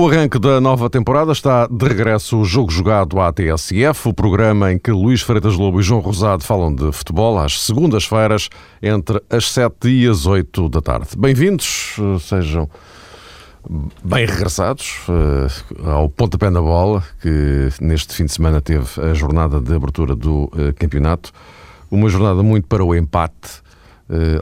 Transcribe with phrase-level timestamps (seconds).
[0.00, 4.72] O arranque da nova temporada está de regresso o Jogo Jogado à TSF, o programa
[4.72, 8.48] em que Luís Freitas Lobo e João Rosado falam de futebol às segundas-feiras
[8.80, 11.08] entre as 7 e as 8 da tarde.
[11.18, 12.66] Bem-vindos, sejam
[14.02, 19.60] bem regressados uh, ao pontapé na bola, que neste fim de semana teve a jornada
[19.60, 21.30] de abertura do uh, campeonato.
[21.90, 23.60] Uma jornada muito para o empate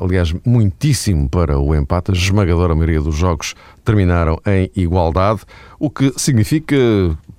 [0.00, 2.10] aliás, muitíssimo para o empate.
[2.10, 3.54] A esmagadora maioria dos jogos
[3.84, 5.40] terminaram em igualdade,
[5.78, 6.76] o que significa,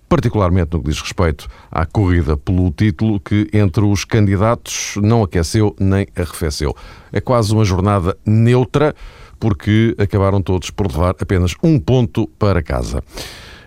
[0.08, 5.76] particularmente no que diz respeito à corrida pelo título, que entre os candidatos não aqueceu
[5.80, 6.76] nem arrefeceu.
[7.12, 8.96] É quase uma jornada neutra,
[9.40, 13.04] porque acabaram todos por levar apenas um ponto para casa.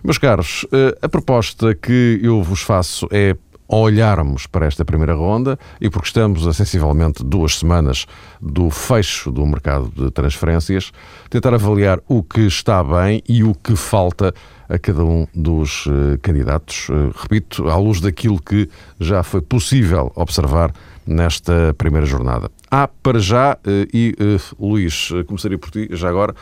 [0.04, 3.36] Meus caros, uh, a proposta que eu vos faço é
[3.72, 8.06] olharmos para esta primeira ronda e porque estamos a sensivelmente duas semanas
[8.40, 10.92] do fecho do mercado de transferências,
[11.30, 14.34] tentar avaliar o que está bem e o que falta
[14.68, 16.88] a cada um dos uh, candidatos.
[16.90, 18.68] Uh, repito, à luz daquilo que
[19.00, 20.72] já foi possível observar
[21.06, 22.50] nesta primeira jornada.
[22.70, 24.14] Há para já, uh, e
[24.60, 26.34] Luís, começaria por ti, já agora,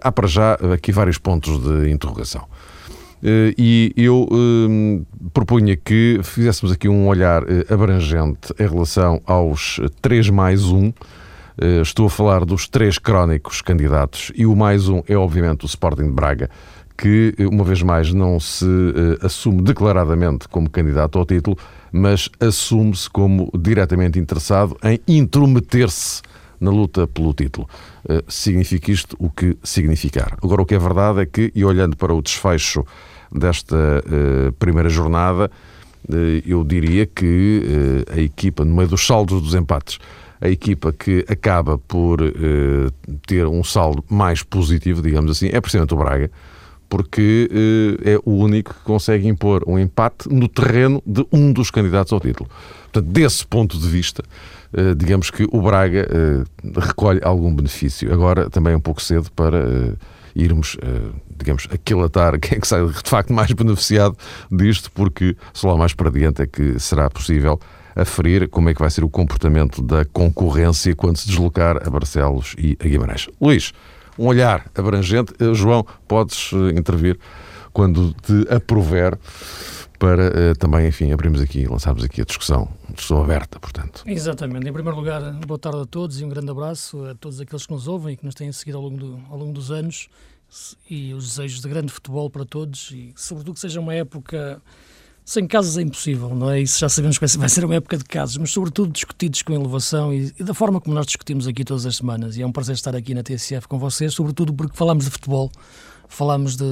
[0.00, 2.46] há para já aqui vários pontos de interrogação.
[3.28, 9.80] Eh, e eu um, propunha que fizéssemos aqui um olhar eh, abrangente em relação aos
[10.00, 10.92] 3 mais 1.
[11.60, 15.66] Eh, estou a falar dos três crónicos candidatos e o mais um é, obviamente, o
[15.66, 16.48] Sporting de Braga,
[16.96, 18.64] que, uma vez mais, não se
[19.20, 21.58] assume declaradamente como candidato ao título,
[21.90, 26.22] mas assume-se como diretamente interessado em intrometer-se
[26.60, 27.68] na luta pelo título.
[28.28, 30.38] significa isto o que significar.
[30.42, 32.82] Agora, o que é verdade é que, e olhando para o desfecho
[33.32, 35.50] desta uh, primeira jornada,
[36.08, 36.14] uh,
[36.46, 37.62] eu diria que
[38.08, 39.98] uh, a equipa, no meio dos saldos dos empates,
[40.40, 42.18] a equipa que acaba por
[43.26, 46.30] ter um saldo mais positivo, digamos assim, é precisamente o Braga,
[46.90, 47.48] porque
[48.04, 52.20] é o único que consegue impor um empate no terreno de um dos candidatos ao
[52.20, 52.50] título.
[52.92, 54.22] Portanto, desse ponto de vista,
[54.98, 56.06] digamos que o Braga
[56.76, 58.12] recolhe algum benefício.
[58.12, 59.96] Agora também é um pouco cedo para
[60.36, 64.16] irmos, eh, digamos, aquilatar quem é que sai de facto mais beneficiado
[64.50, 67.58] disto, porque só lá mais para diante é que será possível
[67.94, 72.54] aferir como é que vai ser o comportamento da concorrência quando se deslocar a Barcelos
[72.58, 73.26] e a Guimarães.
[73.40, 73.72] Luís,
[74.18, 75.32] um olhar abrangente.
[75.40, 77.18] Eh, João, podes eh, intervir
[77.72, 79.18] quando te aprover
[79.98, 84.02] para uh, também, enfim, abrirmos aqui, lançarmos aqui a discussão, discussão aberta, portanto.
[84.06, 84.68] Exatamente.
[84.68, 87.72] Em primeiro lugar, boa tarde a todos e um grande abraço a todos aqueles que
[87.72, 90.08] nos ouvem e que nos têm seguido ao longo, do, ao longo dos anos
[90.88, 94.62] e os desejos de grande futebol para todos e, sobretudo, que seja uma época
[95.26, 96.60] sem casos é impossível, não é?
[96.60, 100.14] Isso já sabemos que vai ser uma época de casos, mas sobretudo discutidos com elevação
[100.14, 102.36] e, e, da forma como nós discutimos aqui todas as semanas.
[102.36, 105.50] E é um prazer estar aqui na TSF com vocês, sobretudo porque falamos de futebol
[106.08, 106.64] falámos de,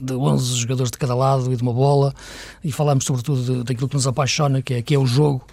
[0.00, 2.14] de 11 jogadores de cada lado e de uma bola,
[2.62, 5.44] e falámos sobretudo daquilo que nos apaixona, que é, que é o jogo,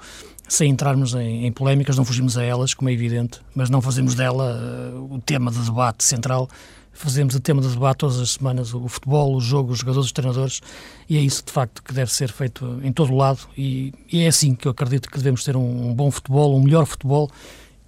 [0.48, 4.16] sem entrarmos em, em, polémicas, não fugimos a elas, como é evidente, mas não fazemos
[4.16, 4.56] dela
[4.94, 6.50] uh, o tema de debate central.
[6.94, 10.12] Fazemos o tema de debate todas as semanas, o futebol, o jogo, os jogadores, os
[10.12, 10.62] treinadores,
[11.08, 13.42] e é isso de facto que deve ser feito em todo o lado.
[13.56, 16.64] E, e é assim que eu acredito que devemos ter um, um bom futebol, um
[16.64, 17.30] melhor futebol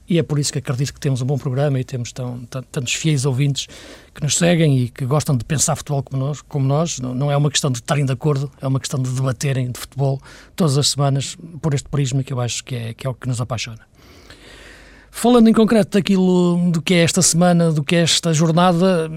[0.10, 2.40] e é por isso que acredito que temos um bom programa e temos tão,
[2.72, 3.68] tantos fiéis ouvintes
[4.12, 6.42] que nos seguem e que gostam de pensar futebol como nós.
[6.42, 7.00] Como nós.
[7.00, 9.80] Não, não é uma questão de estarem de acordo, é uma questão de debaterem de
[9.80, 10.20] futebol
[10.56, 13.28] todas as semanas por este prisma que eu acho que é, que é o que
[13.28, 13.88] nos apaixona.
[15.12, 19.12] Falando em concreto daquilo do que é esta semana, do que é esta jornada,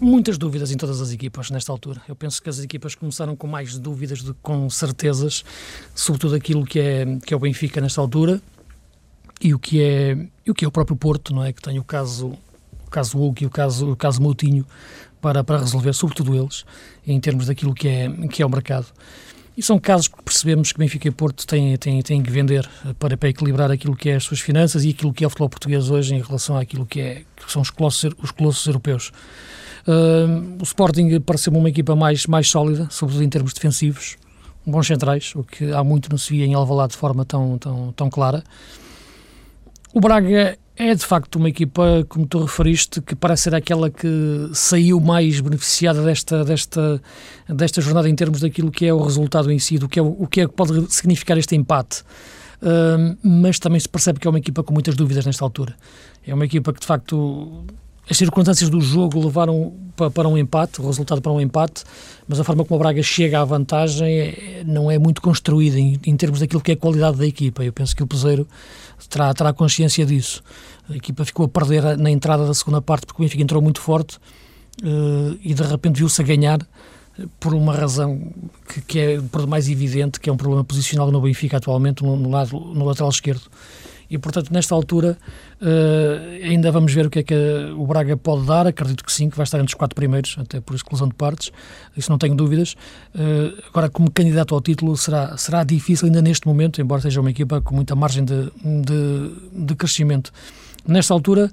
[0.00, 2.00] muitas dúvidas em todas as equipas nesta altura.
[2.08, 5.44] Eu penso que as equipas começaram com mais dúvidas do que com certezas,
[5.94, 8.40] sobretudo aquilo que é, que é o Benfica nesta altura
[9.40, 11.78] e o que é e o que é o próprio Porto, não é que tem
[11.78, 12.32] o caso
[12.86, 14.64] o caso Hulk e o caso o caso Moutinho
[15.20, 16.64] para para resolver, sobretudo eles,
[17.06, 18.86] em termos daquilo que é que é o mercado.
[19.56, 22.68] E são casos que percebemos que Benfica e Porto têm, têm, têm que vender
[22.98, 25.48] para, para equilibrar aquilo que é as suas finanças e aquilo que é o futebol
[25.48, 29.10] português hoje em relação àquilo que, é, que são os colossos, os colossos europeus.
[29.86, 34.18] Uh, o Sporting pareceu-me uma equipa mais, mais sólida, sobretudo em termos defensivos,
[34.66, 37.92] bons centrais, o que há muito não se via em Alvalade de forma tão, tão,
[37.92, 38.44] tão clara.
[39.96, 44.50] O Braga é de facto uma equipa, como tu referiste, que parece ser aquela que
[44.52, 47.00] saiu mais beneficiada desta, desta,
[47.48, 50.26] desta jornada em termos daquilo que é o resultado em si, do que é, o
[50.26, 52.02] que é que pode significar este empate.
[52.60, 55.74] Uh, mas também se percebe que é uma equipa com muitas dúvidas nesta altura.
[56.26, 57.64] É uma equipa que de facto
[58.08, 59.74] as circunstâncias do jogo levaram
[60.14, 61.82] para, um empate, o resultado para um empate,
[62.28, 65.98] mas a forma como o Braga chega à vantagem é, não é muito construída em,
[66.06, 67.64] em, termos daquilo que é a qualidade da equipa.
[67.64, 68.46] Eu penso que o Peseiro
[69.08, 70.42] terá, terá consciência disso.
[70.88, 73.80] A equipa ficou a perder na entrada da segunda parte porque o Benfica entrou muito
[73.80, 74.18] forte
[74.82, 76.58] uh, e de repente viu-se a ganhar
[77.40, 78.20] por uma razão
[78.68, 82.16] que, que, é por mais evidente, que é um problema posicional no Benfica atualmente, no,
[82.16, 83.42] no lado, no lateral esquerdo.
[84.08, 85.18] E, portanto, nesta altura,
[85.60, 87.34] uh, ainda vamos ver o que é que
[87.76, 88.66] o Braga pode dar.
[88.66, 91.50] Acredito que sim, que vai estar entre os quatro primeiros, até por exclusão de partes,
[91.96, 92.74] isso não tenho dúvidas.
[93.14, 97.30] Uh, agora, como candidato ao título, será, será difícil ainda neste momento, embora seja uma
[97.30, 100.32] equipa com muita margem de, de, de crescimento.
[100.86, 101.50] Nesta altura,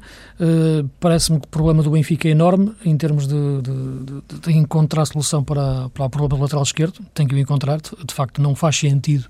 [1.00, 3.33] parece-me que o problema do Benfica é enorme em termos de,
[3.63, 7.00] de, de encontrar solução para, para o problema do lateral esquerdo.
[7.15, 7.81] Tem que o encontrar.
[7.81, 9.25] De facto, não faz sentido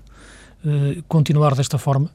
[1.08, 2.10] continuar desta forma.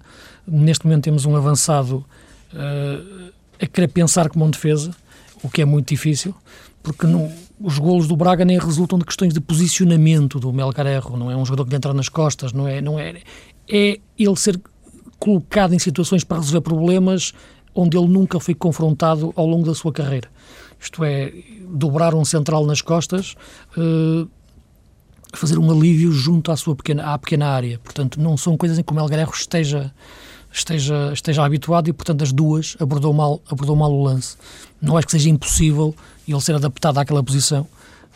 [0.49, 2.05] Neste momento, temos um avançado
[2.53, 3.31] uh,
[3.61, 4.91] a querer pensar como um defesa,
[5.43, 6.33] o que é muito difícil,
[6.81, 7.05] porque
[7.59, 11.17] os golos do Braga nem resultam de questões de posicionamento do Melgarejo.
[11.17, 13.21] Não é um jogador que entra nas costas, não é, não é,
[13.67, 14.59] é ele ser
[15.19, 17.33] colocado em situações para resolver problemas
[17.75, 20.29] onde ele nunca foi confrontado ao longo da sua carreira.
[20.79, 21.33] Isto é,
[21.67, 23.35] dobrar um central nas costas,
[23.77, 24.29] uh,
[25.33, 27.79] fazer um alívio junto à sua pequena, à pequena área.
[27.79, 29.93] Portanto, não são coisas em que o Melgarejo esteja,
[30.51, 34.35] esteja, esteja habituado e, portanto, as duas abordou mal, abordou mal o lance.
[34.81, 35.95] Não acho que seja impossível
[36.27, 37.67] ele ser adaptado àquela posição.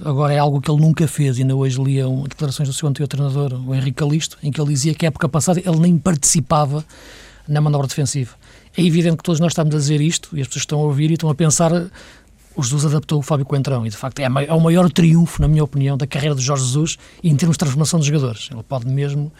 [0.03, 1.37] Agora é algo que ele nunca fez.
[1.37, 4.73] Ainda hoje lia um, declarações do seu anterior treinador, o Henrique Calisto, em que ele
[4.73, 6.83] dizia que a época passada ele nem participava
[7.47, 8.31] na manobra defensiva.
[8.75, 11.11] É evidente que todos nós estamos a dizer isto e as pessoas estão a ouvir
[11.11, 11.71] e estão a pensar
[12.55, 15.47] o Jesus adaptou o Fábio Coentrão e de facto é, é o maior triunfo, na
[15.47, 18.49] minha opinião, da carreira de Jorge Jesus em termos de transformação de jogadores.
[18.51, 19.31] Ele pode mesmo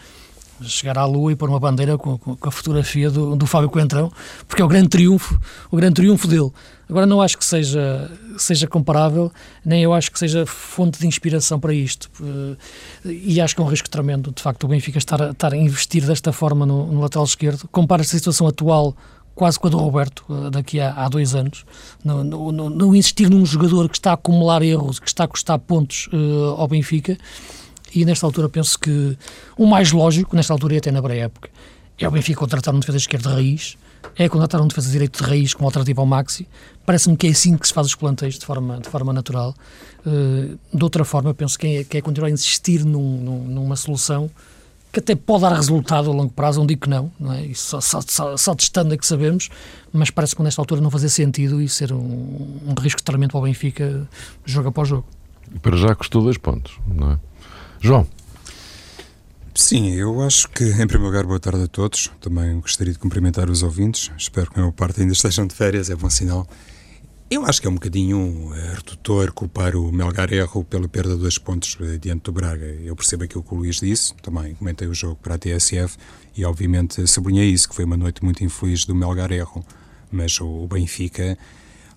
[0.62, 3.68] chegar à lua e pôr uma bandeira com, com, com a fotografia do, do, Fábio
[3.70, 4.10] Coentrão,
[4.46, 5.38] porque é o grande triunfo,
[5.70, 6.50] o grande triunfo dele.
[6.88, 9.32] Agora não acho que seja seja comparável,
[9.64, 12.10] nem eu acho que seja fonte de inspiração para isto.
[13.04, 16.04] E acho que é um risco tremendo, de facto, o Benfica estar, estar a investir
[16.04, 17.68] desta forma no, no lateral esquerdo.
[17.68, 18.94] Compara-se a situação atual
[19.34, 21.64] quase com a do Roberto, eh, daqui a, há dois anos,
[22.04, 25.58] no, no, no, insistir num jogador que está a acumular erros, que está a custar
[25.58, 27.18] pontos uh, ao Benfica,
[27.94, 29.16] e nesta altura penso que
[29.56, 31.48] o mais lógico, nesta altura e até na pré-época,
[31.98, 33.76] é o Benfica contratar um defesa esquerda de raiz,
[34.16, 36.46] é contratar um defesa direito de raiz como alternativa ao Maxi.
[36.84, 39.54] Parece-me que é assim que se faz os plantéis de forma, de forma natural.
[40.04, 43.76] Uh, de outra forma, penso que é, que é continuar a insistir num, num, numa
[43.76, 44.30] solução
[44.94, 47.52] que até pode dar resultado a longo prazo, não digo que não, não é?
[47.52, 49.50] Só, só, só, só testando é que sabemos,
[49.92, 53.40] mas parece que nesta altura não fazer sentido e ser um, um risco tremendo para
[53.40, 54.08] o Benfica
[54.44, 55.04] jogo após jogo.
[55.60, 57.18] Para já custou dois pontos, não é?
[57.84, 58.06] João.
[59.54, 62.10] Sim, eu acho que, em primeiro lugar, boa tarde a todos.
[62.18, 64.10] Também gostaria de cumprimentar os ouvintes.
[64.16, 66.48] Espero que a maior parte ainda estejam de férias, é bom sinal.
[67.30, 71.20] Eu acho que é um bocadinho eh, redutor culpar o Melgar Erro pela perda de
[71.20, 72.64] dois pontos eh, diante do Braga.
[72.64, 75.98] Eu percebo aquilo que o Luís disse, também comentei o jogo para a TSF
[76.34, 79.62] e, obviamente, sublinhei isso, que foi uma noite muito infeliz do Melgar Erro.
[80.10, 81.36] Mas o Benfica,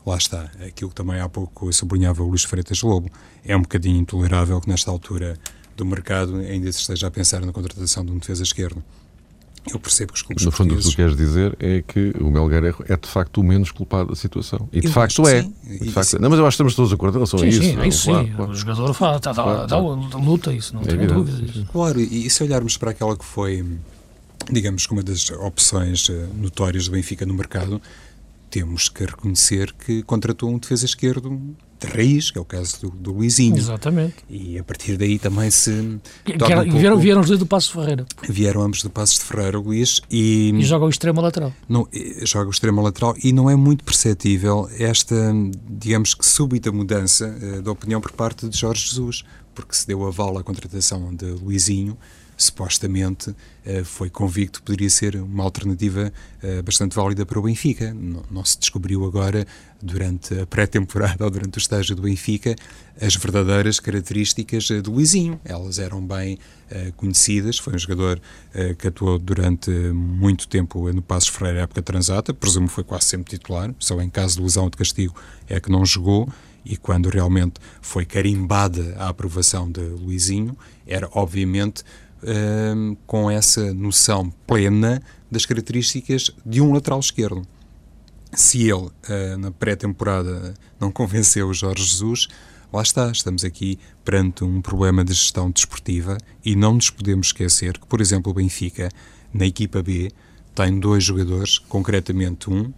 [0.05, 3.09] lá está, aquilo que também há pouco sublinhava o Luís Freitas Lobo,
[3.45, 5.39] é um bocadinho intolerável que nesta altura
[5.77, 8.83] do mercado ainda se esteja a pensar na contratação de um defesa esquerdo.
[9.71, 12.31] Eu percebo que os clubes No fundo, o que tu queres dizer é que o
[12.31, 14.67] Melgarejo é de facto o menos culpado da situação.
[14.71, 15.41] E de eu facto é.
[15.41, 16.19] De facto, é.
[16.19, 17.61] não, mas eu acho que estamos todos de acordo em relação sim, a isso.
[17.61, 18.33] Sim, não, isso claro, sim.
[18.33, 18.51] Claro.
[18.51, 21.65] O jogador fala, tá, claro, dá, dá, luta, isso, não é tenho dúvidas.
[21.69, 23.65] Claro, e se olharmos para aquela que foi,
[24.49, 27.81] digamos uma das opções eh, notórias do Benfica no mercado,
[28.49, 32.89] temos que reconhecer que contratou um defesa esquerdo de raiz, que é o caso do,
[32.89, 33.55] do Luizinho.
[33.55, 34.15] Exatamente.
[34.29, 35.99] E a partir daí também se.
[36.25, 38.05] Que, um vieram, vieram os dois do Passo de Ferreira.
[38.27, 40.01] Vieram ambos do Passo de Ferreira, Luís.
[40.09, 41.53] E, e joga o extremo lateral.
[41.69, 41.87] Não,
[42.23, 45.15] joga o extremo lateral e não é muito perceptível esta,
[45.69, 49.23] digamos que súbita mudança uh, da opinião por parte de Jorge Jesus,
[49.53, 51.97] porque se deu aval à contratação de Luizinho
[52.37, 57.93] supostamente eh, foi convicto poderia ser uma alternativa eh, bastante válida para o Benfica.
[57.93, 59.45] Não, se descobriu agora,
[59.81, 62.55] durante a pré-temporada ou durante o estágio do Benfica,
[63.01, 65.41] as verdadeiras características eh, do Luizinho.
[65.43, 66.37] Elas eram bem
[66.97, 67.57] conhecidas.
[67.57, 68.19] Foi um jogador
[68.77, 72.33] que atuou durante muito tempo no Passos Freire, época transata.
[72.33, 73.73] Presumo foi quase sempre titular.
[73.79, 75.15] Só em caso de lesão ou de castigo
[75.47, 76.27] é que não jogou
[76.67, 81.83] e quando realmente foi carimbada a aprovação de Luizinho, era obviamente
[82.23, 87.43] Ehm, com essa noção plena das características de um lateral esquerdo.
[88.33, 92.27] Se ele, uh, na pré-temporada, não convenceu o Jorge Jesus,
[92.73, 97.77] lá está, estamos aqui perante um problema de gestão desportiva e não nos podemos esquecer
[97.77, 98.89] que, por exemplo, o Benfica,
[99.31, 100.11] na equipa B,
[100.55, 102.73] tem dois jogadores, concretamente um,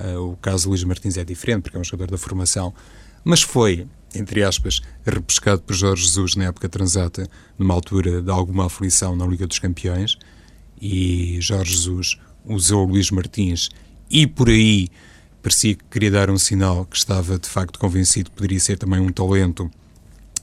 [0.00, 2.74] uh, o caso Luís Martins é diferente, porque é um jogador da formação,
[3.24, 8.66] mas foi entre aspas, repescado por Jorge Jesus na época transata, numa altura de alguma
[8.66, 10.18] aflição na Liga dos Campeões,
[10.80, 13.68] e Jorge Jesus usou Luís Martins
[14.10, 14.88] e por aí
[15.42, 19.00] parecia que queria dar um sinal que estava de facto convencido que poderia ser também
[19.00, 19.70] um talento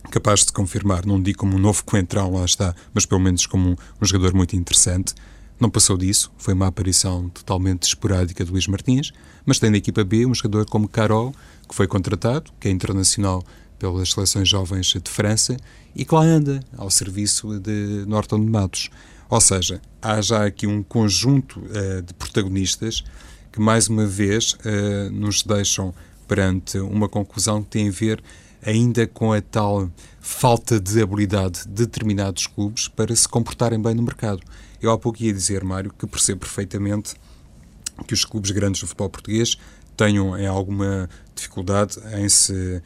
[0.10, 3.72] capaz de confirmar, não digo como um novo coentrão, lá está, mas pelo menos como
[3.72, 5.14] um, um, jogador muito interessante.
[5.60, 9.12] Não passou disso, foi uma aparição totalmente esporádica de Luís Martins,
[9.46, 11.34] mas tem na equipa B um jogador como Carol,
[11.68, 13.44] que foi contratado, que é internacional
[13.78, 15.58] pelas seleções jovens de França
[15.96, 18.90] e que lá anda ao serviço de Norton de Matos.
[19.30, 23.04] Ou seja, há já aqui um conjunto uh, de protagonistas
[23.52, 25.94] que, mais uma vez, uh, nos deixam
[26.28, 28.24] perante uma conclusão que tem a ver
[28.66, 34.04] ainda com a tal falta de habilidade de determinados clubes para se comportarem bem no
[34.04, 34.42] mercado.
[34.82, 37.16] Eu há pouco ia dizer, Mário, que percebo perfeitamente
[38.06, 39.58] que os clubes grandes do futebol português
[39.98, 42.82] tenham em alguma dificuldade em se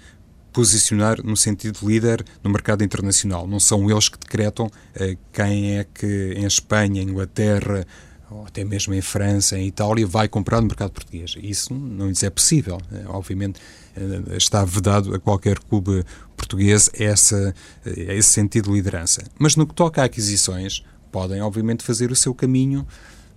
[0.52, 3.48] posicionar no sentido de líder no mercado internacional.
[3.48, 7.86] Não são eles que decretam uh, quem é que em Espanha, Inglaterra,
[8.30, 11.36] ou até mesmo em França, em Itália, vai comprar no mercado português.
[11.42, 12.78] Isso não lhes é possível.
[12.92, 13.60] Uh, obviamente
[13.96, 16.04] uh, está vedado a qualquer clube
[16.36, 17.54] português essa,
[17.86, 19.24] esse sentido de liderança.
[19.40, 22.86] Mas no que toca a aquisições, podem obviamente fazer o seu caminho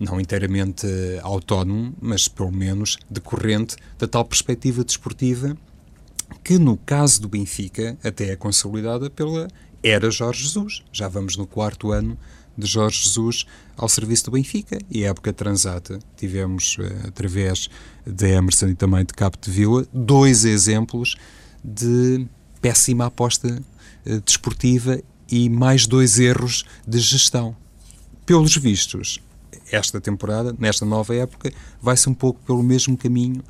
[0.04, 0.86] não inteiramente
[1.22, 5.56] autónomo, mas pelo menos decorrente da tal perspectiva desportiva
[6.42, 9.48] que no caso do Benfica até é consolidada pela
[9.82, 10.82] era Jorge Jesus.
[10.92, 12.18] Já vamos no quarto ano
[12.56, 13.44] de Jorge Jesus
[13.76, 15.98] ao serviço do Benfica e época transata.
[16.16, 17.68] Tivemos, uh, através
[18.06, 21.16] de Emerson e também de Capo de Vila, dois exemplos
[21.62, 22.26] de
[22.60, 23.60] péssima aposta
[24.06, 27.56] uh, desportiva e mais dois erros de gestão.
[28.24, 29.20] Pelos vistos,
[29.70, 33.42] esta temporada, nesta nova época, vai-se um pouco pelo mesmo caminho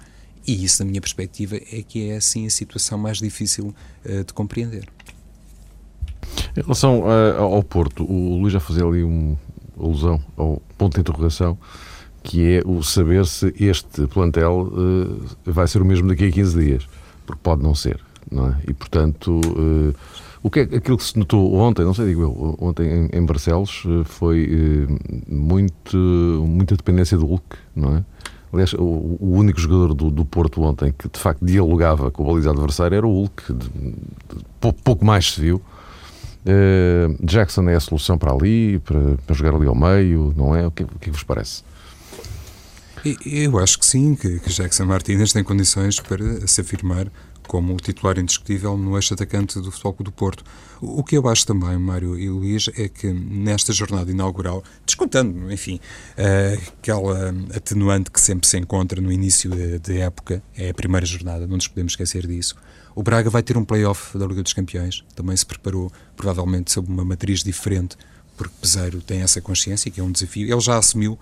[0.47, 4.33] e isso, na minha perspectiva, é que é assim a situação mais difícil uh, de
[4.33, 4.87] compreender.
[6.56, 9.38] Em relação uh, ao Porto, o Luís já fazia ali uma
[9.78, 11.59] alusão ao ponto de interrogação,
[12.23, 16.59] que é o saber se este plantel uh, vai ser o mesmo daqui a 15
[16.59, 16.88] dias,
[17.26, 17.99] porque pode não ser,
[18.30, 18.56] não é?
[18.68, 19.40] E portanto,
[20.44, 23.24] o que é aquilo que se notou ontem, não sei, digo eu, ontem em, em
[23.24, 24.86] Barcelos, foi
[25.26, 25.96] muito,
[26.46, 28.04] muita dependência do Hulk, não é?
[28.52, 32.50] Aliás, o, único jogador do, do, Porto ontem que de facto dialogava com o baliza
[32.50, 35.56] adversário era o Hulk, de, de, pouco mais se viu.
[36.46, 40.66] Uh, Jackson é a solução para ali, para, para, jogar ali ao meio, não é?
[40.66, 41.64] O que, o que vos parece?
[43.26, 47.08] Eu acho que sim, que, que Jackson Martínez tem condições para se afirmar
[47.48, 50.44] como o titular indiscutível no eixo atacante do Futebol do Porto.
[50.80, 55.80] O que eu acho também, Mário e Luís, é que nesta jornada inaugural, descontando, enfim,
[56.18, 61.46] uh, aquela atenuante que sempre se encontra no início de, época, é a primeira jornada,
[61.46, 62.56] não nos podemos esquecer disso.
[62.94, 66.90] O Braga vai ter um play-off da Liga dos Campeões, também se preparou, provavelmente sob
[66.90, 67.96] uma matriz diferente,
[68.36, 70.52] porque Peseiro tem essa consciência que é um desafio.
[70.52, 71.18] Ele já assumiu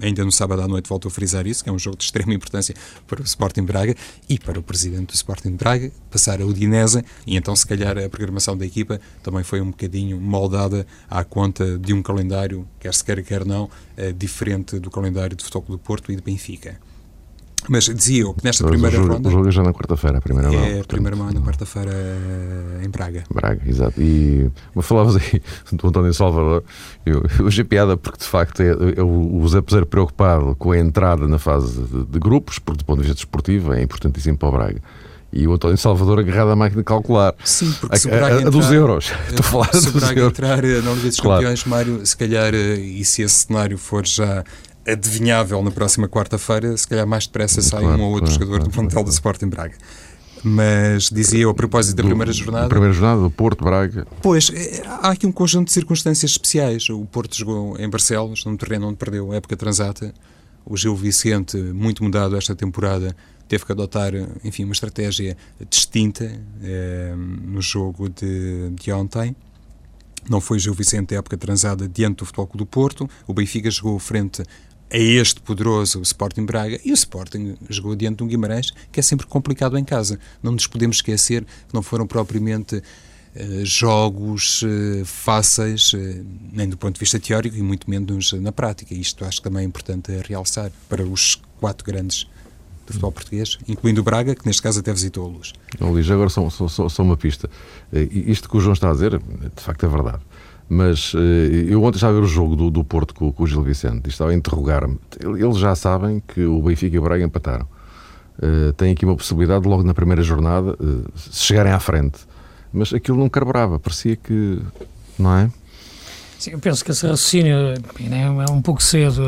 [0.00, 2.34] ainda no sábado à noite volto a frisar isso, que é um jogo de extrema
[2.34, 2.74] importância
[3.06, 3.94] para o Sporting Braga
[4.28, 8.08] e para o presidente do Sporting Braga, passar a Udinese e então se calhar a
[8.08, 13.04] programação da equipa também foi um bocadinho moldada à conta de um calendário, quer se
[13.04, 16.78] queira quer não, uh, diferente do calendário do Futebol do Porto e de Benfica.
[17.68, 19.28] Mas dizia eu que nesta primeira o ronda.
[19.28, 20.60] O jogo é já na quarta-feira, a primeira mão.
[20.60, 21.92] É, a primeira mão na quarta-feira
[22.82, 23.24] em Braga.
[23.32, 24.00] Braga, exato.
[24.00, 25.42] E mas falavas aí
[25.72, 26.64] do António Salvador.
[27.06, 30.78] Eu, hoje é piada porque de facto é, é o Zé Peseiro preocupado com a
[30.78, 34.48] entrada na fase de, de, grupos, porque do ponto de vista desportivo é importantíssimo para
[34.48, 34.82] o Braga.
[35.32, 37.34] E o António Salvador agarrado à máquina de calcular.
[37.42, 39.12] Sim, porque se o Braga a, a, entrar, dos euros.
[39.30, 41.40] Estou a falar se o Braga entrar na Liga dos claro.
[41.40, 44.44] Campeões, Mário, se calhar, eh, e se esse cenário for já
[44.86, 48.56] adivinhável na próxima quarta-feira, se calhar mais depressa sai claro, um ou outro claro, jogador
[48.58, 49.76] claro, do plantel do Sporting Braga.
[50.44, 52.68] Mas dizia eu, a propósito da primeira jornada.
[52.68, 54.06] Primeira jornada do Porto Braga.
[54.20, 56.88] Pois, é, há aqui um conjunto de circunstâncias especiais.
[56.90, 60.12] O Porto jogou em Barcelos, num terreno onde perdeu a época transata.
[60.66, 63.14] O Gil Vicente, muito mudado esta temporada,
[63.48, 64.12] teve que adotar,
[64.42, 65.36] enfim, uma estratégia
[65.68, 66.24] distinta
[66.62, 69.36] eh, no jogo de, de ontem.
[70.28, 73.10] Não foi Gil Vicente época transada diante do Futebol Clube do Porto.
[73.26, 74.42] O Benfica jogou frente
[74.92, 79.02] a este poderoso Sporting Braga e o Sporting jogou diante de um Guimarães que é
[79.02, 80.20] sempre complicado em casa.
[80.42, 86.76] Não nos podemos esquecer que não foram propriamente uh, jogos uh, fáceis, uh, nem do
[86.76, 88.94] ponto de vista teórico e muito menos na prática.
[88.94, 92.24] Isto acho que também é importante realçar para os quatro grandes
[92.86, 95.54] do futebol português, incluindo o Braga, que neste caso até visitou a Luz.
[95.80, 97.48] Luís, agora só, só, só uma pista.
[98.10, 100.20] Isto que o João está a dizer, de facto é verdade.
[100.72, 103.46] Mas uh, eu ontem estava a ver o jogo do, do Porto com, com o
[103.46, 104.98] Gil Vicente e estava a interrogar-me.
[105.20, 107.66] Eles já sabem que o Benfica e o Braga empataram.
[108.38, 112.20] Uh, têm aqui uma possibilidade, logo na primeira jornada, uh, se chegarem à frente.
[112.72, 114.62] Mas aquilo não carburava, parecia que.
[115.18, 115.50] Não é?
[116.38, 117.74] Sim, eu penso que esse raciocínio
[118.10, 119.22] é um pouco cedo.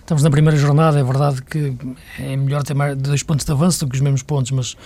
[0.00, 1.76] estamos na primeira jornada, é verdade que
[2.18, 4.76] é melhor ter mais dois pontos de avanço do que os mesmos pontos, mas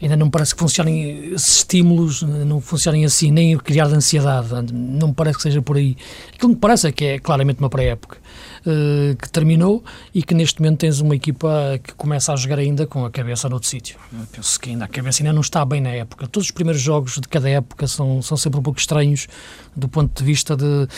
[0.00, 5.08] ainda não parece que funcionem esses estímulos, não funcionem assim, nem criar de ansiedade, não
[5.08, 5.96] me parece que seja por aí.
[6.28, 8.18] Aquilo que me parece é que é claramente uma pré-época
[8.66, 9.82] uh, que terminou
[10.14, 13.48] e que neste momento tens uma equipa que começa a jogar ainda com a cabeça
[13.48, 13.98] noutro sítio.
[14.32, 16.26] Penso que ainda a cabeça ainda não está bem na época.
[16.26, 19.26] Todos os primeiros jogos de cada época são, são sempre um pouco estranhos
[19.76, 20.88] do ponto de vista de,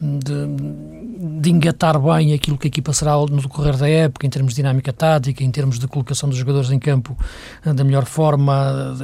[0.00, 4.54] de, de engatar bem aquilo que a equipa será no decorrer da época, em termos
[4.54, 7.16] de dinâmica tática, em termos de colocação dos jogadores em campo
[7.64, 8.94] eh, da melhor forma,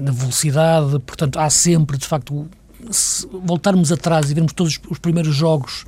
[0.00, 0.98] na velocidade.
[1.00, 2.48] Portanto, há sempre, de facto,
[2.90, 5.84] se voltarmos atrás e vermos todos os primeiros jogos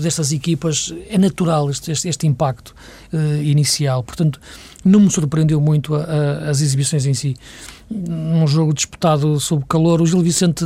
[0.00, 2.74] destas equipas, é natural este, este, este impacto
[3.12, 4.02] uh, inicial.
[4.02, 4.40] Portanto,
[4.84, 7.36] não me surpreendeu muito a, a, as exibições em si.
[7.90, 10.64] Num jogo disputado sob calor, o Gil Vicente,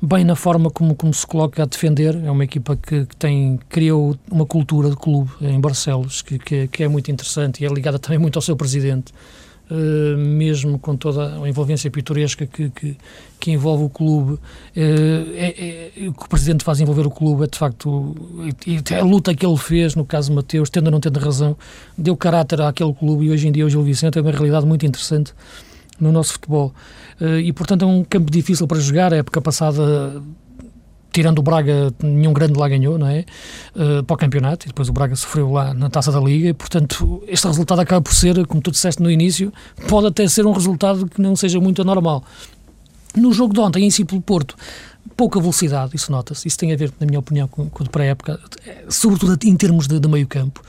[0.00, 3.60] bem na forma como, como se coloca a defender, é uma equipa que, que tem,
[3.68, 7.68] criou uma cultura de clube em Barcelos, que, que, que é muito interessante e é
[7.68, 9.12] ligada também muito ao seu presidente.
[9.74, 12.94] Uh, mesmo com toda a envolvência pitoresca que, que,
[13.40, 14.40] que envolve o clube, uh,
[14.76, 18.14] é, é, o que o Presidente faz envolver o clube é de facto
[18.66, 21.56] e, a luta que ele fez, no caso Mateus, tendo ou não tendo razão,
[21.96, 24.84] deu caráter àquele clube e hoje em dia o Gil Vicente é uma realidade muito
[24.84, 25.32] interessante
[25.98, 26.74] no nosso futebol.
[27.18, 29.14] Uh, e portanto é um campo difícil para jogar.
[29.14, 30.20] A época passada
[31.12, 33.24] tirando o Braga, nenhum grande lá ganhou, não é?
[33.74, 36.52] Uh, para o campeonato, e depois o Braga sofreu lá na taça da Liga, e
[36.52, 39.52] portanto este resultado acaba por ser, como tu disseste no início,
[39.88, 42.24] pode até ser um resultado que não seja muito anormal.
[43.14, 44.56] No jogo de ontem, em si pelo Porto,
[45.16, 48.40] pouca velocidade, isso nota-se, isso tem a ver, na minha opinião, com, com a época
[48.88, 50.62] sobretudo em termos de, de meio campo.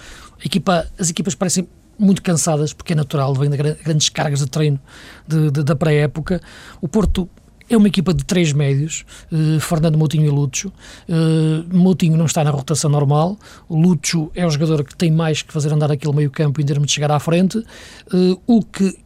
[0.44, 4.80] Equipa, as equipas parecem muito cansadas, porque é natural, vem de grandes cargas de treino
[5.28, 6.42] de, de, da pré-época.
[6.82, 7.30] O Porto
[7.70, 10.72] é uma equipa de três médios, uh, Fernando Moutinho e Lúcio.
[11.08, 13.38] Uh, Moutinho não está na rotação normal,
[13.70, 16.88] Lúcio é o jogador que tem mais que fazer andar aquele meio campo em termos
[16.88, 17.58] de chegar à frente.
[18.14, 18.98] Uh, o que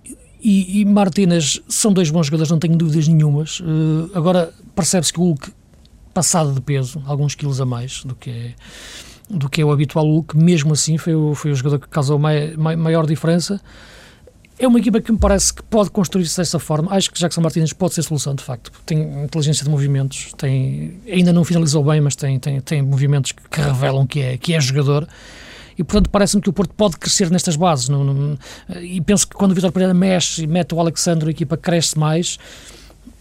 [0.41, 3.59] e, e Martínez são dois bons jogadores, não tenho dúvidas nenhumas.
[3.59, 5.51] Uh, agora percebe-se que o Hulk,
[6.13, 8.53] passado de peso, alguns quilos a mais do que é,
[9.29, 12.17] do que é o habitual Hulk, mesmo assim foi o, foi o jogador que causou
[12.17, 13.59] mai, mai, maior diferença.
[14.59, 16.91] É uma equipa que me parece que pode construir-se dessa forma.
[16.91, 18.71] Acho que Jackson Martínez pode ser solução, de facto.
[18.87, 23.61] Tem inteligência de movimentos, tem, ainda não finalizou bem, mas tem, tem, tem movimentos que
[23.61, 25.07] revelam que é, que é jogador.
[25.77, 27.87] E, portanto, parece-me que o Porto pode crescer nestas bases.
[27.87, 28.37] Não, não,
[28.81, 31.95] e penso que quando o Vitor Pereira mexe e mete o Alexandre, a equipa cresce
[31.97, 32.39] mais.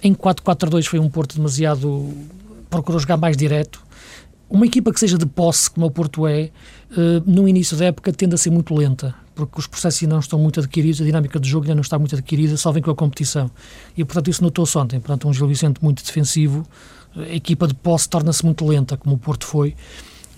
[0.02, 2.14] Em 4-4-2 foi um Porto demasiado.
[2.70, 3.84] procurou jogar mais direto.
[4.48, 6.50] Uma equipa que seja de posse, como o Porto é,
[6.92, 10.20] uh, no início da época tende a ser muito lenta porque os processos ainda não
[10.20, 12.94] estão muito adquiridos, a dinâmica do jogo ainda não está muito adquirida, salvem com a
[12.94, 13.50] competição.
[13.96, 14.98] E, portanto, isso notou-se ontem.
[14.98, 16.66] Portanto, um Gil Vicente muito defensivo,
[17.14, 19.76] a equipa de posse torna-se muito lenta, como o Porto foi,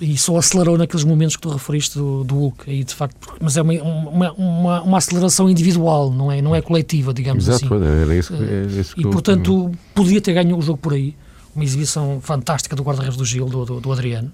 [0.00, 2.68] e só acelerou naqueles momentos que tu referiste do, do Hulk.
[2.68, 6.60] Aí, de facto, mas é uma, uma, uma, uma, aceleração individual, não é, não é
[6.60, 7.84] coletiva, digamos Exato, assim.
[7.84, 11.14] Era isso, que, era isso que e, portanto, podia ter ganho o jogo por aí.
[11.54, 14.32] Uma exibição fantástica do guarda-redes do Gil, do, do, do Adriano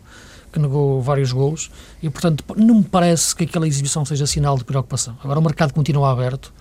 [0.55, 1.69] que negou vários golos
[2.01, 5.17] e, portanto, não me parece que aquela exibição seja sinal de preocupação.
[5.23, 6.55] Agora o mercado continua aberto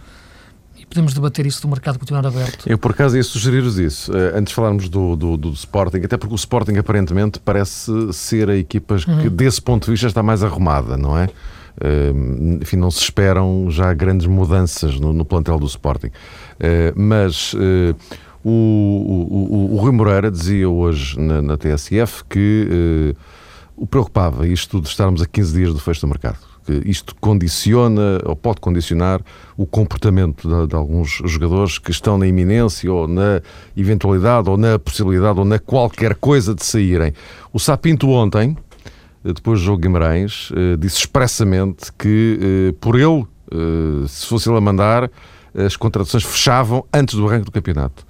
[0.76, 2.68] e podemos debater isso do mercado continuar aberto.
[2.68, 4.12] Eu, por acaso, ia sugerir-vos isso.
[4.12, 8.50] Uh, antes de falarmos do, do, do, Sporting, até porque o Sporting, aparentemente, parece ser
[8.50, 9.30] a equipa que, uhum.
[9.30, 11.26] desse ponto de vista, está mais arrumada, não é?
[11.26, 16.08] Uh, enfim, não se esperam já grandes mudanças no, no plantel do Sporting.
[16.08, 17.54] Uh, mas
[18.44, 23.16] o, o, o, o Rui Moreira dizia hoje na, na TSF que
[23.76, 26.38] o preocupava isto de estarmos a 15 dias do fecho do mercado.
[26.66, 29.22] Que isto condiciona ou pode condicionar
[29.58, 33.42] o comportamento de, de, alguns jogadores que estão na iminência ou na
[33.76, 37.14] eventualidade ou na possibilidade ou na qualquer coisa de saírem.
[37.52, 38.56] O Sapinto ontem,
[39.24, 44.58] depois do jogo Guimarães, eh, disse expressamente que eh, por ele, eh, se fosse ele
[44.58, 45.12] a mandar,
[45.54, 48.06] as contratações fechavam antes do arranque do campeonato.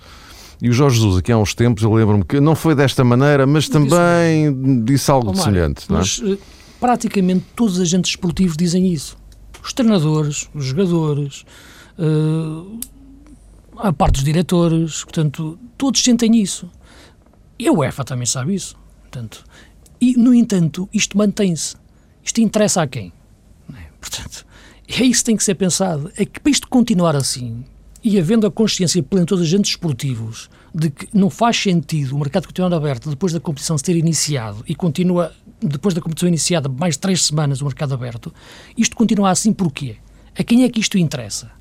[0.64, 3.46] E o Jorge Jesus, aqui há uns tempos, eu lembro-me que não foi desta maneira,
[3.46, 5.92] mas também disse, disse algo oh, semelhante.
[5.92, 6.30] Mário, é?
[6.30, 6.40] Mas
[6.80, 9.18] praticamente todos os agentes esportivos dizem isso.
[9.62, 11.44] Os treinadores, os jogadores,
[12.00, 12.80] uh,
[13.76, 16.72] a parte dos diretores, portanto, todos sentem isso.
[17.60, 18.78] E a UEFA também sabe isso.
[19.02, 19.44] Portanto,
[20.00, 21.76] e, no entanto, isto mantém-se.
[22.24, 23.12] Isto interessa a quem?
[23.74, 23.84] É?
[24.00, 24.46] Portanto,
[24.88, 26.10] é isso que tem que ser pensado.
[26.16, 27.66] É que para isto continuar assim,
[28.04, 32.16] e havendo a consciência plena de todos os agentes esportivos de que não faz sentido
[32.16, 36.28] o mercado continuar aberto depois da competição se ter iniciado e continua, depois da competição
[36.28, 38.34] iniciada, mais três semanas o mercado aberto,
[38.78, 39.98] isto continua assim porquê?
[40.38, 41.52] A quem é que isto interessa?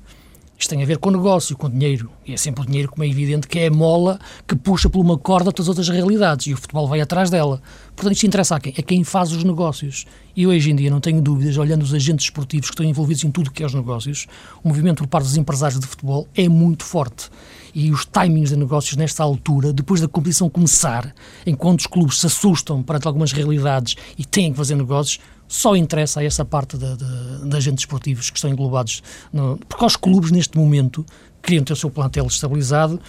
[0.63, 2.09] Isto tem a ver com negócio, com dinheiro.
[2.25, 5.01] E é sempre o dinheiro, como é evidente, que é a mola que puxa por
[5.01, 6.47] uma corda todas as outras realidades.
[6.47, 7.61] E o futebol vai atrás dela.
[7.93, 8.73] Portanto, isto interessa a quem?
[8.77, 10.05] A quem faz os negócios.
[10.33, 13.29] E hoje em dia, não tenho dúvidas, olhando os agentes esportivos que estão envolvidos em
[13.29, 14.25] tudo o que é os negócios,
[14.63, 17.29] o movimento por parte dos empresários de futebol é muito forte
[17.75, 21.13] e os timings de negócios nesta altura, depois da competição começar,
[21.45, 25.19] enquanto os clubes se assustam perante algumas realidades e têm que fazer negócios,
[25.53, 29.03] só interessa a essa parte de, agentes esportivos que estão englobados.
[29.31, 31.05] No, porque os clubes, neste momento,
[31.43, 32.99] queriam ter o seu plantel estabilizado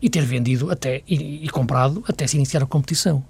[0.00, 3.22] e ter vendido até e, e comprado até se iniciar a competição.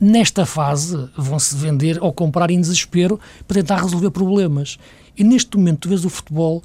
[0.00, 4.78] Nesta fase, vão-se vender ou comprar em desespero para tentar resolver problemas.
[5.16, 6.62] E neste momento, tu vês o futebol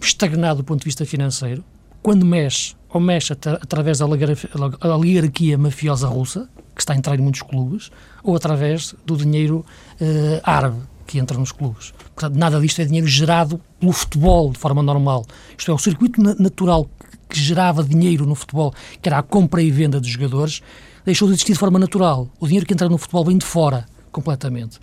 [0.00, 1.64] estagnado do ponto de vista financeiro,
[2.02, 7.22] quando mexe, ou mexe at através da oligarquia mafiosa russa, que está a entrar em
[7.22, 7.90] muitos clubes,
[8.22, 9.64] ou através do dinheiro
[10.00, 11.92] uh, árabe que entra nos clubes.
[12.14, 15.24] Portanto, nada disto é dinheiro gerado pelo futebol de forma normal.
[15.56, 16.88] Isto é, o circuito natural
[17.28, 20.62] que gerava dinheiro no futebol, que era a compra e venda dos jogadores,
[21.04, 22.28] deixou de existir de forma natural.
[22.40, 24.78] O dinheiro que entra no futebol vem de fora, completamente.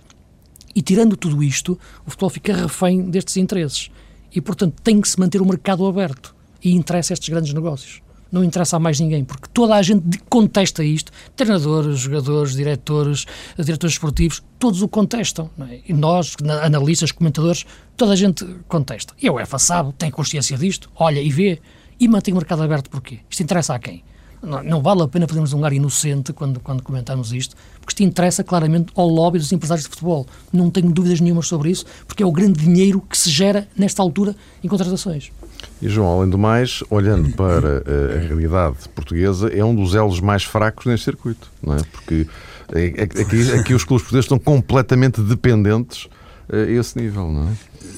[0.74, 3.90] E tirando tudo isto, o futebol fica refém destes interesses.
[4.34, 6.33] E, portanto, tem que se manter o mercado aberto.
[6.64, 8.02] E interessa estes grandes negócios
[8.34, 13.94] não interessa a mais ninguém, porque toda a gente contesta isto, treinadores, jogadores, diretores, diretores
[13.94, 15.48] esportivos, todos o contestam.
[15.70, 15.80] É?
[15.88, 17.64] E nós, analistas, comentadores,
[17.96, 19.14] toda a gente contesta.
[19.22, 21.60] E a UEFA sabe, tem consciência disto, olha e vê,
[21.98, 23.20] e mantém o mercado aberto porquê?
[23.30, 24.02] Isto interessa a quem?
[24.42, 28.02] Não, não, vale a pena fazermos um ar inocente quando, quando comentamos isto, porque isto
[28.02, 30.26] interessa claramente ao lobby dos empresários de futebol.
[30.52, 34.02] Não tenho dúvidas nenhumas sobre isso, porque é o grande dinheiro que se gera nesta
[34.02, 35.30] altura em contratações.
[35.80, 40.20] E João, além do mais, olhando para eh, a realidade portuguesa, é um dos elos
[40.20, 41.78] mais fracos neste circuito, não é?
[41.92, 42.26] Porque
[43.20, 46.08] aqui, aqui os clubes portugueses estão completamente dependentes
[46.52, 47.52] a esse nível, não é?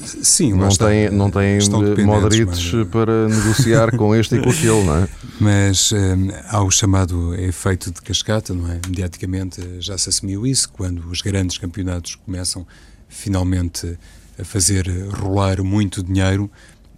[0.05, 1.59] Sim, não tem, não tem
[2.05, 2.87] moderites mas...
[2.87, 5.09] para negociar com este e com aquele, não é?
[5.39, 8.79] Mas um, há o chamado efeito de cascata, não é?
[8.87, 12.65] Mediaticamente já se assumiu isso, quando os grandes campeonatos começam
[13.07, 13.97] finalmente
[14.39, 16.49] a fazer rolar muito dinheiro,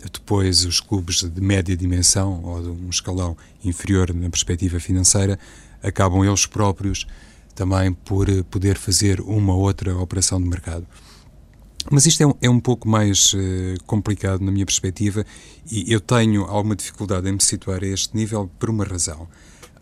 [0.07, 5.37] depois, os clubes de média dimensão ou de um escalão inferior na perspectiva financeira
[5.83, 7.05] acabam eles próprios
[7.53, 10.87] também por eh, poder fazer uma outra operação de mercado.
[11.91, 13.37] Mas isto é um, é um pouco mais uh,
[13.85, 15.25] complicado na minha perspectiva
[15.69, 19.27] e eu tenho alguma dificuldade em me situar a este nível por uma razão.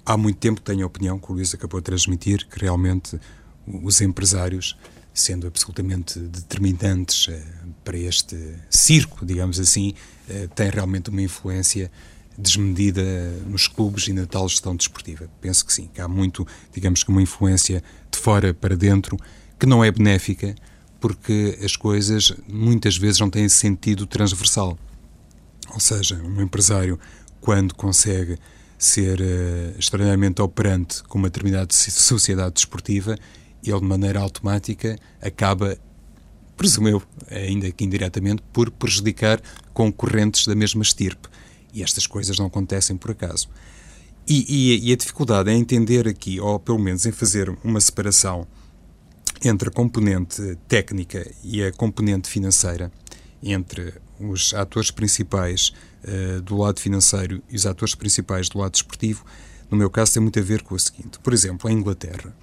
[0.05, 3.19] Há muito tempo tenho a opinião que o Luís acabou de transmitir que realmente
[3.67, 4.77] os empresários
[5.19, 7.43] sendo absolutamente determinantes eh,
[7.83, 8.37] para este
[8.69, 9.93] circo, digamos assim,
[10.29, 11.91] eh, têm realmente uma influência
[12.37, 13.01] desmedida
[13.47, 15.27] nos clubes e na tal gestão desportiva.
[15.41, 19.17] Penso que sim, que há muito, digamos que uma influência de fora para dentro
[19.59, 20.53] que não é benéfica,
[20.99, 24.77] porque as coisas muitas vezes não têm sentido transversal.
[25.73, 26.99] Ou seja, um empresário,
[27.41, 28.37] quando consegue
[28.77, 33.17] ser uh, extraordinariamente operante com uma determinada sociedade desportiva,
[33.63, 35.77] ele, de maneira automática, acaba,
[36.55, 39.41] presumo eu, ainda que indiretamente, por prejudicar
[39.73, 41.27] concorrentes da mesma estirpe.
[41.73, 43.49] E estas coisas não acontecem por acaso.
[44.27, 48.45] E, e, e, a dificuldade é entender aqui, ou pelo menos em fazer uma separação
[49.43, 52.91] entre a componente técnica e a componente financeira,
[53.41, 55.71] entre os atores principais
[56.03, 59.23] uh, do lado financeiro e os atores principais do lado desportivo,
[59.69, 61.19] no meu caso tem muito a ver com o seguinte.
[61.19, 62.33] Por exemplo, a Inglaterra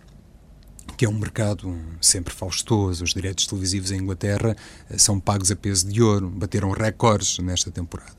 [0.96, 3.04] que é um mercado sempre faustoso.
[3.04, 4.56] Os direitos televisivos em Inglaterra
[4.88, 8.16] eh, são pagos a peso de ouro, bateram recordes nesta temporada.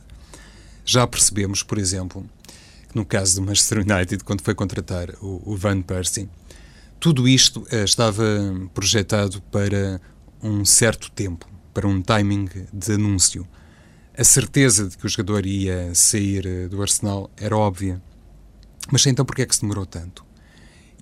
[0.83, 2.25] Já percebemos, por exemplo,
[2.89, 6.29] que no caso do Manchester United, quando foi contratar o, Van Persie,
[6.99, 8.23] tudo isto eh, estava
[8.73, 10.01] projetado para
[10.41, 13.47] um certo tempo, para um timing de anúncio.
[14.17, 18.01] A certeza de que o jogador ia sair eh, do Arsenal era óbvia.
[18.91, 20.24] Mas então por que é que se demorou tanto?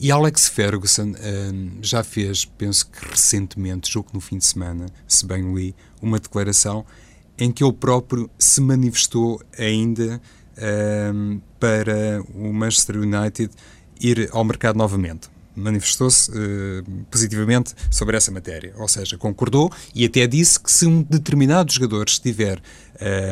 [0.04, 5.26] E Alex Ferguson um, já fez, penso que recentemente, jogo no fim de semana, se
[5.26, 6.86] bem li, uma declaração
[7.38, 10.22] em que ele próprio se manifestou ainda
[11.16, 13.50] um, para o Manchester United
[14.02, 15.30] ir ao mercado novamente.
[15.56, 21.02] Manifestou-se uh, positivamente sobre essa matéria, ou seja, concordou e até disse que se um
[21.02, 22.62] determinado jogador estiver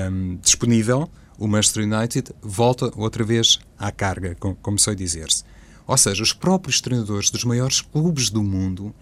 [0.09, 5.43] um, disponível, o Manchester United volta outra vez à carga, como, como dizer-se.
[5.91, 8.95] Ou seja, os próprios treinadores dos maiores clubes do mundo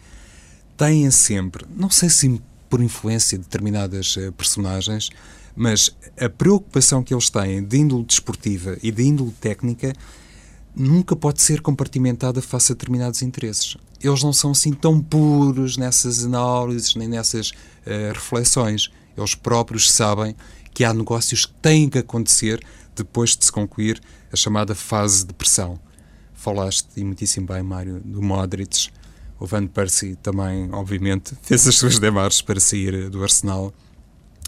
[0.75, 5.11] têm sempre, não sei se por influência de determinadas uh, personagens,
[5.55, 9.93] mas a preocupação que eles têm de índole desportiva e de índole técnica
[10.75, 13.77] nunca pode ser compartimentada face a determinados interesses.
[14.01, 18.89] Eles não são assim tão puros nessas análises nem nessas uh, reflexões.
[19.15, 20.35] Eles próprios sabem
[20.73, 22.59] que há negócios que têm que acontecer
[22.95, 24.01] depois de se concluir
[24.33, 25.79] a chamada fase de pressão.
[26.39, 28.87] Falaste, e muitíssimo bem, Mário, do Modric.
[29.37, 33.73] O Van Persie também, obviamente, fez as suas demarches para sair do Arsenal.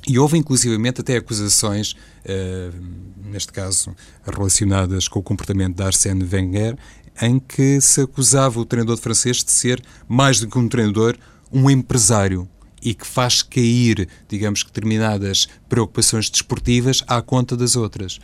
[0.07, 3.93] E houve inclusivamente até acusações, uh, neste caso
[4.25, 6.77] relacionadas com o comportamento de Arsène Wenger,
[7.21, 11.17] em que se acusava o treinador francês de ser, mais do que um treinador,
[11.51, 12.47] um empresário
[12.81, 18.17] e que faz cair, digamos que, determinadas preocupações desportivas à conta das outras.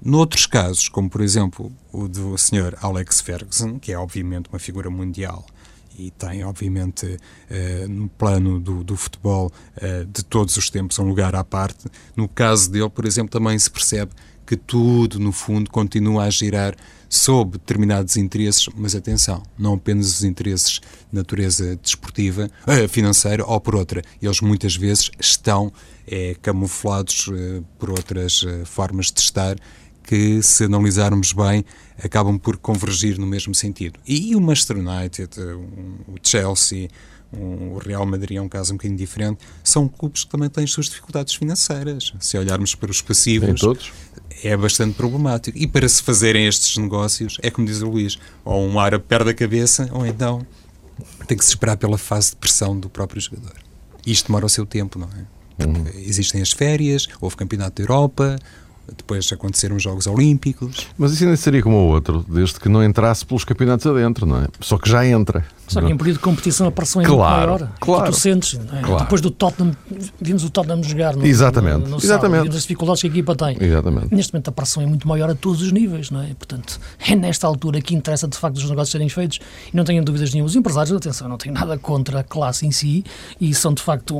[0.00, 2.76] Noutros casos, como por exemplo o do Sr.
[2.80, 5.44] Alex Ferguson, que é obviamente uma figura mundial
[5.98, 7.18] e tem, obviamente,
[7.50, 11.86] eh, no plano do, do futebol eh, de todos os tempos um lugar à parte.
[12.14, 14.12] No caso dele, por exemplo, também se percebe
[14.46, 16.74] que tudo, no fundo, continua a girar
[17.08, 20.80] sob determinados interesses, mas atenção, não apenas os interesses de
[21.12, 24.02] natureza desportiva, eh, financeira ou por outra.
[24.22, 25.72] Eles muitas vezes estão
[26.06, 29.56] é, camuflados eh, por outras eh, formas de estar
[30.08, 31.62] que, se analisarmos bem,
[32.02, 34.00] acabam por convergir no mesmo sentido.
[34.08, 36.88] E o Manchester United, o Chelsea,
[37.30, 40.70] o Real Madrid é um caso um bocadinho diferente, são clubes que também têm as
[40.70, 42.14] suas dificuldades financeiras.
[42.20, 43.60] Se olharmos para os passivos,
[44.42, 45.58] é bastante problemático.
[45.58, 49.28] E para se fazerem estes negócios, é como diz o Luís, ou um árabe perde
[49.28, 50.46] a cabeça, ou então
[51.26, 53.56] tem que se esperar pela fase de pressão do próprio jogador.
[54.06, 55.66] Isto demora o seu tempo, não é?
[55.66, 55.84] Uhum.
[55.96, 58.38] Existem as férias, houve campeonato da Europa,
[58.96, 60.86] depois aconteceram os Jogos Olímpicos.
[60.96, 64.42] Mas isso ainda seria como o outro, desde que não entrasse pelos campeonatos adentro, não
[64.42, 64.48] é?
[64.60, 65.44] Só que já entra.
[65.68, 67.76] Só que em período de competição a pressão é claro, muito maior.
[67.78, 68.12] Claro.
[68.12, 68.80] Tu, sentes, é?
[68.80, 69.02] claro.
[69.04, 69.76] depois do Tottenham,
[70.20, 71.84] vimos o Tottenham jogar no, Exatamente.
[71.84, 72.38] no, no Exatamente.
[72.38, 73.56] Sábado, as dificuldades que a equipa tem.
[73.60, 74.14] Exatamente.
[74.14, 76.28] Neste momento a pressão é muito maior a todos os níveis, não é?
[76.28, 79.40] Portanto, é nesta altura que interessa de facto os negócios serem feitos
[79.72, 80.48] e não tenho dúvidas nenhuma.
[80.48, 83.04] Os empresários, atenção, não tenho nada contra a classe em si
[83.38, 84.18] e são de facto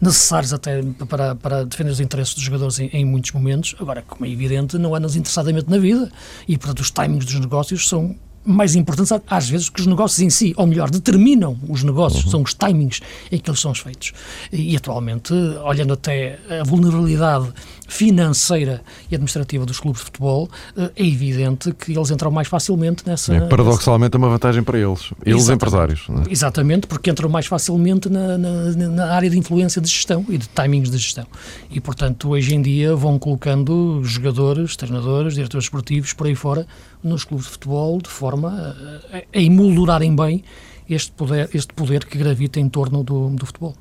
[0.00, 3.71] necessários até para, para defender os interesses dos jogadores em, em muitos momentos.
[3.78, 6.10] Agora, como é evidente, não andas interessadamente na vida.
[6.46, 10.30] E, portanto, os timings dos negócios são mais importantes às vezes que os negócios em
[10.30, 12.30] si, ou melhor, determinam os negócios, uhum.
[12.30, 13.00] são os timings
[13.30, 14.12] em que eles são feitos.
[14.52, 15.32] E, atualmente,
[15.64, 17.52] olhando até a vulnerabilidade
[17.86, 23.02] financeira e administrativa dos clubes de futebol, eh, é evidente que eles entram mais facilmente
[23.06, 23.34] nessa...
[23.34, 24.24] É, paradoxalmente nessa...
[24.24, 25.52] é uma vantagem para eles, eles Exatamente.
[25.52, 26.06] empresários.
[26.08, 26.32] É?
[26.32, 30.48] Exatamente, porque entram mais facilmente na, na, na, área de influência de gestão e de
[30.48, 31.26] timings de gestão.
[31.70, 36.66] E, portanto, hoje em dia vão colocando jogadores, treinadores, diretores esportivos, por aí fora,
[37.02, 38.74] nos clubes de futebol, de forma
[39.12, 40.44] a, a emoldurarem bem
[40.88, 43.74] este poder, este poder que gravita em torno do, do futebol.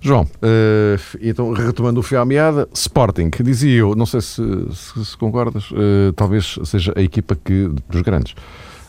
[0.00, 5.04] João, uh, então retomando o fio à meada, Sporting, dizia eu, não sei se, se,
[5.04, 8.34] se concordas, uh, talvez seja a equipa que, dos grandes,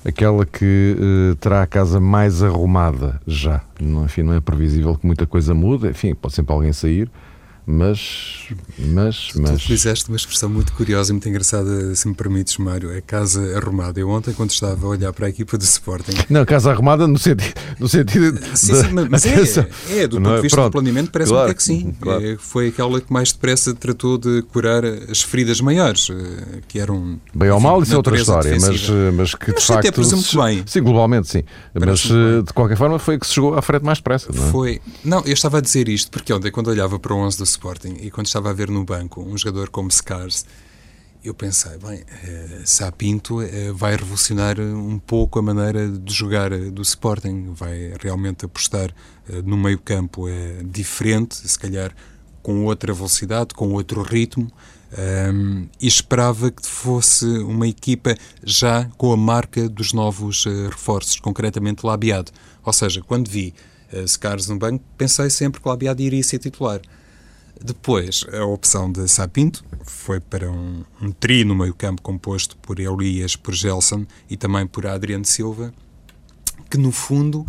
[0.03, 3.61] aquela que uh, terá a casa mais arrumada já.
[3.79, 7.09] Enfim, não é previsível que muita coisa mude, enfim, pode sempre alguém sair,
[7.67, 9.61] mas, mas, mas...
[9.61, 13.57] Tu fizeste uma expressão muito curiosa e muito engraçada, se me permites, Mário, a casa
[13.57, 13.99] arrumada.
[13.99, 16.11] Eu ontem, quando estava a olhar para a equipa do Sporting...
[16.29, 17.53] Não, casa arrumada no sentido...
[17.79, 20.69] No sentido sim, sim, mas é, é, do ponto de vista Pronto.
[20.69, 21.93] do planeamento, parece-me claro, que sim.
[21.99, 22.25] Claro.
[22.25, 27.19] É, foi aquela que mais depressa tratou de curar as feridas maiores, eh, que eram...
[27.33, 29.87] Bem ou mal, isso é outra história, mas, eh, mas que mas de facto...
[29.87, 30.63] até muito bem.
[30.67, 31.43] Sim, globalmente sim.
[31.73, 34.51] Mas eh, de qualquer forma foi que se chegou à frente mais depressa, não é?
[34.51, 34.81] Foi...
[35.03, 37.97] Não, eu estava a dizer isto, porque ontem, quando olhava para o 11 do Sporting
[38.01, 40.45] e quando estava a ver no banco um jogador como Scars,
[41.23, 46.69] eu pensei, bem, eh, Sapinto eh, vai revolucionar um pouco a maneira de jogar eh,
[46.69, 48.93] do Sporting, vai realmente apostar
[49.43, 50.27] no meio campo
[50.63, 51.95] diferente, se calhar
[52.43, 54.51] com outra velocidade, com outro ritmo,
[55.33, 61.19] um, e esperava que fosse uma equipa já com a marca dos novos uh, reforços,
[61.19, 62.31] concretamente Labiado.
[62.63, 63.53] Ou seja, quando vi
[63.91, 66.79] uh, Scars no banco, pensei sempre que Labiado iria ser titular.
[67.63, 73.35] Depois, a opção de Sapinto foi para um, um tri no meio-campo composto por Elias,
[73.35, 75.73] por Gelson e também por Adriano Silva,
[76.69, 77.45] que no fundo,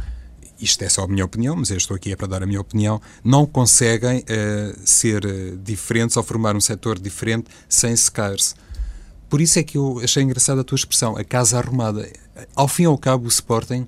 [0.60, 2.60] isto é só a minha opinião, mas eu estou aqui é para dar a minha
[2.60, 8.54] opinião, não conseguem uh, ser uh, diferentes ou formar um setor diferente sem secar-se.
[9.28, 12.08] Por isso é que eu achei engraçada a tua expressão, a casa arrumada.
[12.54, 13.86] Ao fim e ao cabo, o Sporting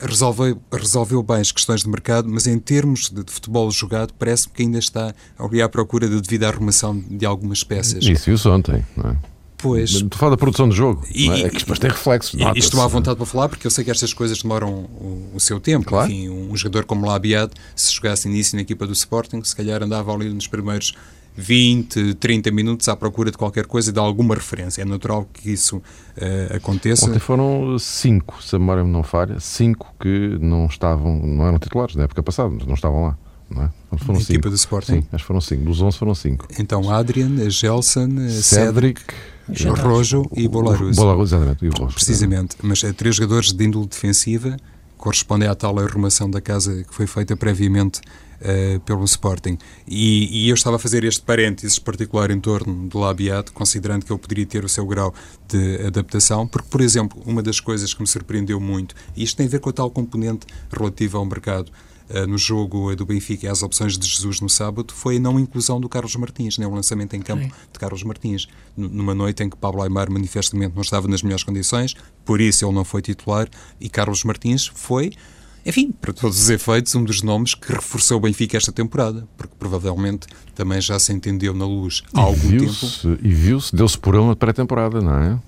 [0.00, 4.54] resolveu, resolveu bem as questões de mercado, mas em termos de, de futebol jogado, parece-me
[4.54, 8.04] que ainda está ali à procura de devida arrumação de algumas peças.
[8.04, 9.16] Isso viu-se ontem, não é?
[9.58, 9.90] Pois.
[9.90, 11.04] Estou a falar da produção do jogo.
[11.12, 11.40] E, é?
[11.42, 11.50] é?
[11.50, 12.36] que depois tem reflexo.
[12.36, 15.40] E, estou à vontade para falar porque eu sei que estas coisas demoram o, o
[15.40, 15.86] seu tempo.
[15.86, 16.10] Claro.
[16.10, 20.14] Enfim, um jogador como Labiad, se jogasse início na equipa do Sporting, se calhar andava
[20.14, 20.94] ali nos primeiros
[21.38, 24.82] 20, 30 minutos à procura de qualquer coisa, de alguma referência.
[24.82, 27.06] É natural que isso uh, aconteça.
[27.06, 31.60] Ontem foram cinco, se a memória me não falha, cinco que não estavam, não eram
[31.60, 33.18] titulares da época passada, mas não estavam lá.
[33.48, 33.70] não é?
[33.98, 34.32] Foram cinco.
[34.32, 34.92] equipa do Sporting?
[34.94, 35.64] Sim, acho que foram cinco.
[35.64, 36.48] Dos 11 foram cinco.
[36.58, 39.00] Então, Adrian, Gelson, Cedric,
[39.46, 40.96] Cedric Rojo e Bolarus.
[40.96, 41.64] Bolarus, exatamente.
[41.64, 41.94] E o Rojo.
[41.94, 42.56] Precisamente.
[42.64, 44.56] Mas é três jogadores de índole defensiva
[44.96, 48.00] correspondem à tal arrumação da casa que foi feita previamente
[48.40, 49.58] uh, pelo Sporting.
[49.86, 54.12] E, e, eu estava a fazer este parênteses particular em torno do Labiat, considerando que
[54.12, 55.14] ele poderia ter o seu grau
[55.46, 59.46] de adaptação, porque, por exemplo, uma das coisas que me surpreendeu muito, e isto tem
[59.46, 61.70] a ver com a tal componente relativa ao mercado,
[62.10, 65.38] uh, no jogo do Benfica e às opções de Jesus no sábado foi a não
[65.38, 67.52] inclusão do Carlos Martins, né, o lançamento em campo Sim.
[67.72, 71.94] de Carlos Martins, numa noite em que Pablo Aymar manifestamente não estava nas melhores condições,
[72.24, 73.48] por isso ele não foi titular
[73.80, 75.12] e Carlos Martins foi
[75.68, 79.52] enfim, para todos os efeitos, um dos nomes que reforçou o Benfica esta temporada, porque
[79.58, 83.18] provavelmente também já se entendeu na luz há algum tempo.
[83.22, 85.38] E viu-se, deu-se por ele na pré-temporada, não é?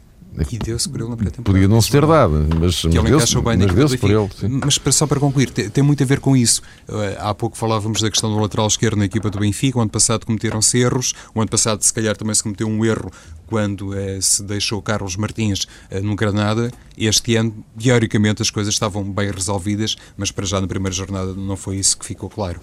[0.50, 1.52] E deu-se por ele na pré-temporada.
[1.52, 4.28] Podia não se ter dado, mas, mas deu-se bem mas deu por ele.
[4.38, 4.60] Sim.
[4.62, 6.60] Mas só para concluir, tem, tem, muito a ver com isso.
[6.86, 9.78] Uh, há pouco falávamos da questão do lateral esquerdo na equipa do Benfica.
[9.78, 11.14] O ano passado cometeram-se erros.
[11.34, 13.10] O ano passado, se calhar, também se cometeu um erro
[13.50, 16.70] quando uh, se deixou Carlos Martins uh, no Granada.
[16.96, 21.56] Este ano, teoricamente, as coisas estavam bem resolvidas, mas para já na primeira jornada não
[21.56, 22.60] foi isso que ficou claro.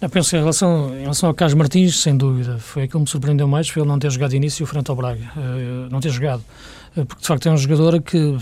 [0.00, 3.04] Eu penso que em relação, em relação ao Carlos Martins, sem dúvida, foi aquilo que
[3.04, 6.10] me surpreendeu mais, foi ele não ter jogado início frente ao Braga, uh, não ter
[6.10, 6.42] jogado,
[6.96, 8.36] uh, porque de facto é um jogador que,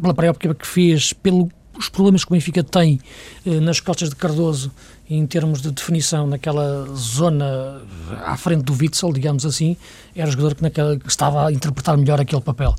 [0.00, 1.50] pela pré-época que fez, pelos
[1.90, 3.00] problemas que o Benfica tem
[3.44, 4.70] uh, nas costas de Cardoso,
[5.08, 7.82] em termos de definição naquela zona
[8.24, 9.76] à frente do Witzel, digamos assim,
[10.14, 12.74] era o jogador que, naquela, que estava a interpretar melhor aquele papel.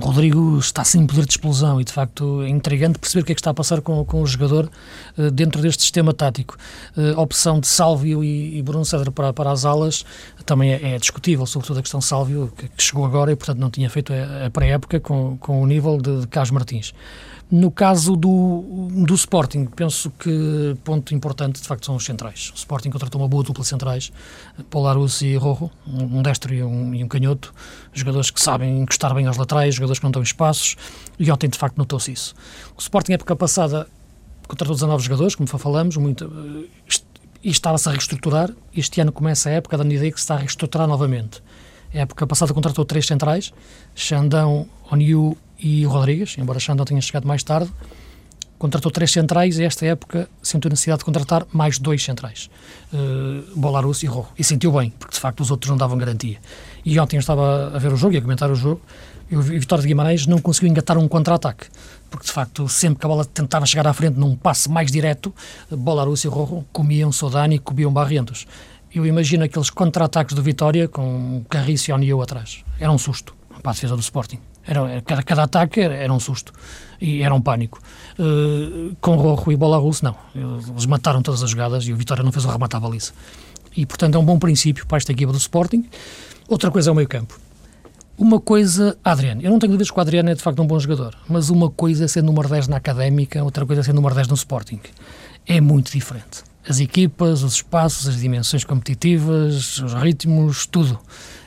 [0.00, 3.34] Rodrigo está sem poder de explosão e, de facto, é intrigante perceber o que é
[3.34, 4.68] que está a passar com, com o jogador
[5.16, 6.56] uh, dentro deste sistema tático.
[6.96, 10.04] Uh, a opção de Sálvio e, e Bruno Cedro para, para as alas
[10.44, 13.58] também é, é, discutível, sobretudo a questão de Sálvio, que, que, chegou agora e, portanto,
[13.58, 16.92] não tinha feito a, a pré-época com, com o nível de, de Carlos Martins.
[17.50, 22.50] No caso do, do Sporting, penso que ponto importante de facto são os centrais.
[22.54, 24.10] O Sporting contratou uma boa dupla centrais,
[24.70, 27.54] Polarus e Rojo, um destro e um, e um, canhoto,
[27.94, 30.76] jogadores que sabem encostar bem aos laterais, jogadores que não dão espaços,
[31.18, 32.34] e ontem de facto notou-se isso.
[32.76, 33.86] O Sporting, época passada,
[34.46, 36.30] contratou 19 jogadores, como falamos, muito,
[37.42, 38.50] e estava-se a reestruturar.
[38.74, 41.42] Este ano começa a época dando ideia que se está a reestruturar novamente.
[41.94, 43.52] A época passada contratou três centrais,
[43.94, 47.70] Xandão, Oniu e Rodrigues, embora Xandão tenha chegado mais tarde,
[48.58, 52.50] contratou três centrais e esta época sentiu necessidade de contratar mais dois centrais,
[52.92, 54.28] uh, Bolarus e Rojo.
[54.38, 56.38] E sentiu bem, porque de facto os outros não davam garantia.
[56.84, 58.80] E ontem eu estava a ver o jogo e a comentar o jogo,
[59.30, 61.66] e o Vitória de Guimarães não conseguiu engatar um contra-ataque,
[62.10, 65.34] porque de facto sempre que a bola tentava chegar à frente num passe mais direto,
[65.70, 68.46] Bolarus e Rojo comiam Sodani e comiam Barrientos.
[68.94, 72.62] Eu imagino aqueles contra-ataques do Vitória com Carriço e Oniu atrás.
[72.78, 74.38] Era um susto para a defesa do Sporting.
[74.66, 76.52] Era, cada, cada ataque era, era, um susto
[77.00, 77.80] e era um pânico.
[78.18, 80.14] Uh, com Rojo e Bola Russo, não.
[80.34, 83.12] Eles mataram todas as jogadas e o Vitória não fez o remate à baliza.
[83.76, 85.88] E, portanto, é um bom princípio para esta equipa do Sporting.
[86.46, 87.40] Outra coisa é o meio campo.
[88.16, 90.78] Uma coisa, Adriano, eu não tenho dúvidas que o Adriano é de facto um bom
[90.78, 94.14] jogador, mas uma coisa é ser número 10 na académica, outra coisa é ser número
[94.14, 94.78] 10 no Sporting.
[95.46, 96.44] É muito diferente.
[96.68, 100.98] As equipas, os espaços, as dimensões competitivas, os ritmos, tudo.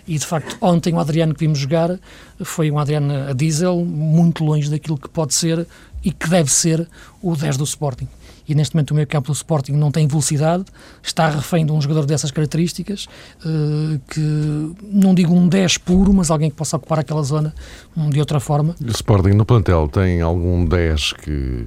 [0.08, 1.98] E de facto, ontem o Adriano que vimos jogar
[2.44, 5.66] foi um Adriano a diesel, muito longe daquilo que pode ser
[6.04, 6.88] e que deve ser
[7.22, 8.08] o 10 do Sporting.
[8.48, 10.66] E neste momento o meio campo do Sporting não tem velocidade,
[11.04, 13.08] está refém de um jogador dessas características,
[13.46, 17.54] uh, que não digo um 10 puro, mas alguém que possa ocupar aquela zona
[17.96, 18.76] um, de outra forma.
[18.82, 21.66] O Sporting no plantel tem algum 10 que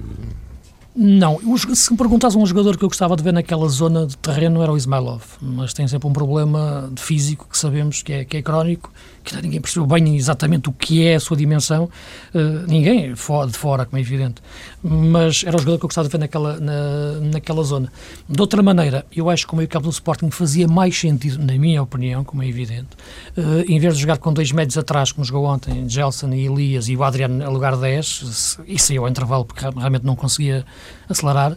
[0.93, 1.39] não,
[1.73, 4.73] se me perguntas um jogador que eu gostava de ver naquela zona de terreno era
[4.73, 8.41] o Ismailov, mas tem sempre um problema de físico que sabemos que é, que é
[8.41, 8.91] crónico
[9.23, 11.89] que ninguém percebeu bem exatamente o que é a sua dimensão,
[12.33, 14.41] uh, ninguém de fora, como é evidente,
[14.83, 17.91] mas era o jogador que eu gostava de ver naquela, na, naquela zona.
[18.27, 21.53] De outra maneira, eu acho que o meio campo do Sporting fazia mais sentido, na
[21.53, 22.89] minha opinião, como é evidente,
[23.37, 26.87] uh, em vez de jogar com dois médios atrás, como jogou ontem, Gelson e Elias
[26.89, 30.65] e o Adriano a lugar 10, e saiu ao intervalo porque realmente não conseguia
[31.07, 31.55] acelerar,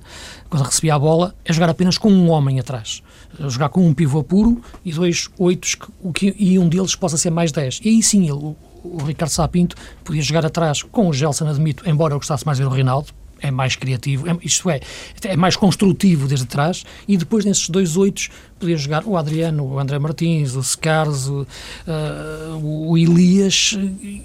[0.51, 3.03] quando recebia a bola, é jogar apenas com um homem atrás
[3.49, 5.77] jogar com um pivô puro e dois oitos
[6.15, 7.81] que, e um deles possa ser mais 10.
[7.85, 8.57] E aí sim, ele, o,
[9.05, 12.71] Ricardo Sapinto podia jogar atrás com o Gelson, admito, embora eu gostasse mais de ver
[12.71, 13.13] o Rinaldo,
[13.45, 14.81] é mais criativo, é, isto é,
[15.25, 19.79] é mais construtivo desde trás, e depois nesses dois oitos podia jogar o Adriano, o
[19.79, 23.79] André Martins, o Scars, o, uh, o Elias,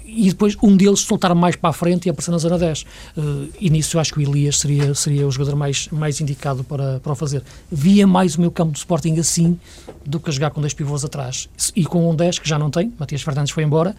[0.06, 2.82] e depois um deles soltar mais para a frente e aparecer na zona 10.
[2.82, 6.64] Uh, e nisso eu acho que o Elias seria, seria o jogador mais, mais indicado
[6.64, 7.42] para, para o fazer.
[7.70, 9.58] Via mais o meu campo de Sporting assim
[10.06, 11.48] do que a jogar com dois pivôs atrás.
[11.76, 13.94] E com um 10 que já não tem, Matias Fernandes foi embora,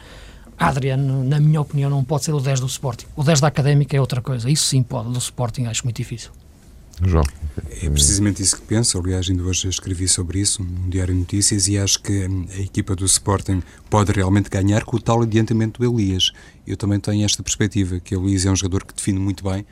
[0.62, 3.07] Adriano, na minha opinião, não pode ser o 10 do Sporting.
[3.16, 4.47] O 10 da Académica é outra coisa.
[4.47, 6.32] Isso sim pode, do Sporting acho muito difícil.
[7.03, 7.24] João.
[7.82, 8.99] É precisamente isso que penso.
[8.99, 12.95] Aliás, ainda hoje escrevi sobre isso num Diário de Notícias e acho que a equipa
[12.95, 16.32] do Sporting pode realmente ganhar com o tal adiantamento do Elias.
[16.66, 19.66] Eu também tenho esta perspectiva, que o Elias é um jogador que define muito bem.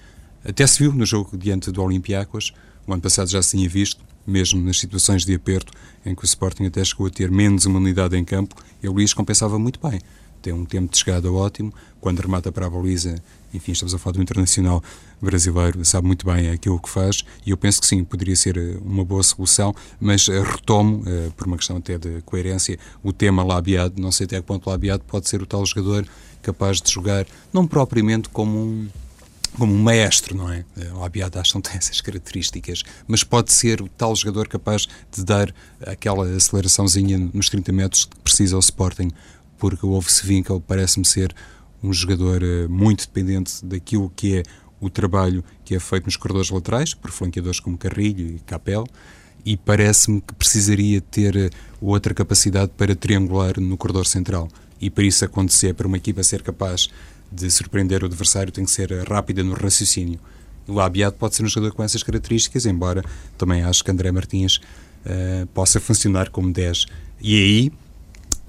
[0.44, 2.52] Até se viu no jogo diante do Olympiacos.
[2.88, 5.72] O ano passado já se tinha visto, mesmo nas situações de aperto,
[6.04, 8.94] em que o Sporting até chegou a ter menos uma unidade em campo, e o
[8.94, 10.00] Elias compensava muito bem
[10.42, 13.22] tem um tempo de chegada ótimo, quando remata para a baliza,
[13.54, 14.84] enfim, estamos a falar do internacional
[15.22, 18.78] brasileiro, sabe muito bem aquilo que faz, e eu penso que sim, poderia ser eh,
[18.82, 23.44] uma boa solução, mas eh, retomo, eh, por uma questão até de coerência, o tema
[23.44, 26.08] Labiado, não sei até que ponto Labiado pode ser o tal jogador
[26.42, 28.88] capaz de jogar, não propriamente como um
[29.58, 30.64] como um maestro, não é?
[30.94, 35.54] O que não tem essas características, mas pode ser o tal jogador capaz de dar
[35.86, 39.12] aquela aceleraçãozinha nos 30 metros que precisa ao Sporting
[39.60, 41.36] porque o Wolf Winkel parece-me ser
[41.84, 44.44] um jogador eh, muito dependente daquilo que é
[44.82, 48.86] o trabalho que é feito nos corredores laterais, por flanqueadores como Carrilho e Capel,
[49.46, 51.50] e parece-me que precisaria ter eh,
[51.82, 54.48] outra capacidade para triangular no corredor central.
[54.82, 56.90] E para isso acontecer, para uma equipa ser capaz
[57.32, 60.20] de surpreender o adversário, tem que ser eh, rápida no raciocínio.
[60.68, 63.04] O Abiado pode ser um jogador com essas características, embora
[63.38, 66.86] também acho que André Martins uh, possa funcionar como 10.
[67.20, 67.72] E aí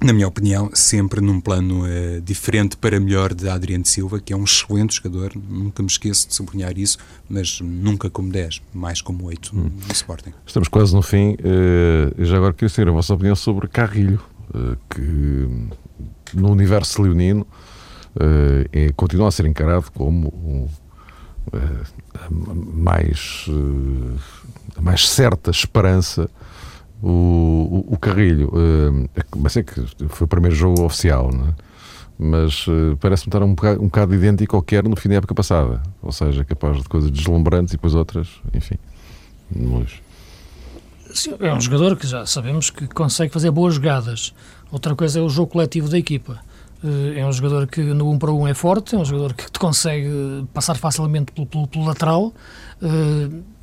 [0.03, 4.37] na minha opinião, sempre num plano uh, diferente para melhor de Adriano Silva, que é
[4.37, 6.99] um excelente jogador, nunca me esqueço de sublinhar isso,
[7.29, 9.71] mas nunca como 10, mais como 8 hum.
[9.87, 10.33] no Sporting.
[10.47, 11.35] Estamos quase no fim.
[11.35, 14.21] Uh, já agora queria saber a vossa opinião sobre Carrilho,
[14.55, 15.69] uh, que
[16.35, 17.47] no universo leonino
[18.73, 20.69] é, continua a ser encarado como um,
[22.75, 23.47] mais,
[24.77, 26.29] a mais certa esperança
[27.03, 31.55] o, o, o Carrilho, uh, mas é que foi o primeiro jogo oficial, é?
[32.19, 35.17] mas uh, parece-me estar um bocado, um bocado idêntico ao que era no fim da
[35.17, 35.83] época passada.
[36.03, 38.77] Ou seja, capaz de coisas deslumbrantes e depois outras, enfim.
[39.55, 39.91] Mas...
[41.15, 44.35] Sim, é um jogador que já sabemos que consegue fazer boas jogadas.
[44.71, 46.39] Outra coisa é o jogo coletivo da equipa.
[47.15, 49.35] É um jogador que no 1 um para 1 um é forte, é um jogador
[49.35, 52.33] que te consegue passar facilmente pelo, pelo, pelo lateral.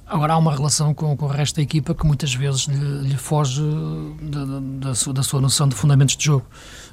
[0.09, 3.17] Agora, há uma relação com, com o resto da equipa que muitas vezes lhe, lhe
[3.17, 3.61] foge
[4.21, 4.45] da,
[4.87, 6.45] da, sua, da, sua, noção de fundamentos de jogo.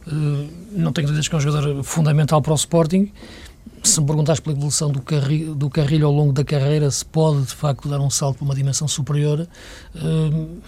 [0.04, 3.12] Uh, não tenho dúvidas que é um jogador fundamental para o Sporting.
[3.84, 7.42] Se me perguntares pela evolução do, carri, do Carrilho ao longo da carreira, se pode
[7.42, 9.46] de facto dar um salto para uma dimensão superior,
[9.94, 10.60] uh,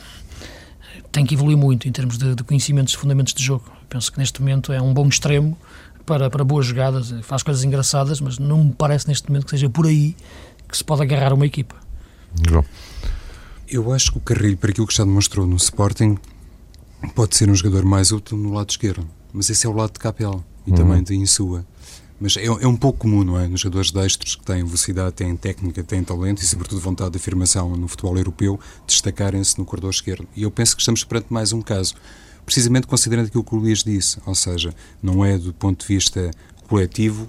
[1.11, 3.64] tem que evoluir muito em termos de, de conhecimentos de fundamentos de jogo.
[3.88, 5.59] Penso que neste momento é um bom extremo
[6.05, 9.68] para, para boas jogadas, faz coisas engraçadas, mas não me parece neste momento que seja
[9.68, 10.14] por aí
[10.68, 11.86] que se pode agarrar uma equipa.
[12.49, 12.64] João.
[13.68, 16.16] Eu acho que o Carrilho, para aquilo que já demonstrou no Sporting,
[17.14, 19.07] pode ser um jogador mais útil no lado esquerdo.
[19.32, 20.76] Mas esse é o lado de Capel e uhum.
[20.76, 21.66] também de Insua.
[22.18, 23.47] Mas é, é, um pouco comum, não é?
[23.47, 27.76] Nos jogadores destros que têm velocidade, têm técnica, têm talento e, sobretudo, vontade de afirmação
[27.76, 30.26] no futebol europeu, destacarem-se no corredor esquerdo.
[30.34, 31.95] E eu penso que estamos perante mais um caso.
[32.47, 34.72] Precisamente considerando aquilo que o Luís disse, ou seja,
[35.03, 36.30] não é do ponto de vista
[36.68, 37.28] coletivo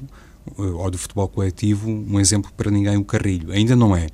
[0.57, 3.51] eh, ou do futebol coletivo um exemplo para ninguém o Carrilho.
[3.51, 4.07] Ainda não é.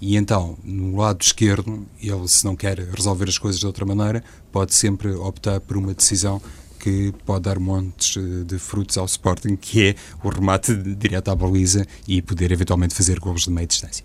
[0.00, 4.22] E então, no lado esquerdo, ele, se não quer resolver as coisas de outra maneira,
[4.52, 6.40] pode sempre optar por uma decisão
[6.78, 11.34] que pode dar montes eh, de frutos ao Sporting, que é o remate direto à
[11.34, 14.04] baliza e poder eventualmente fazer golos de meia distância.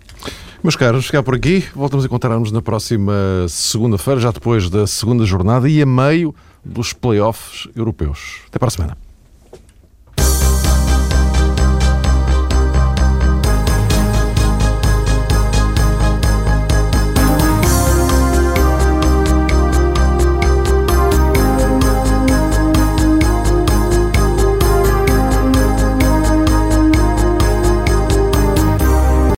[0.62, 3.12] Meus caros, chegar por aqui, voltamos a encontrar-nos na próxima
[3.48, 6.34] segunda-feira, já depois da segunda jornada e a meio
[6.64, 8.40] dos playoffs europeus.
[8.48, 9.03] Até para a semana.